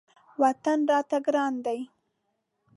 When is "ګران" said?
1.25-1.53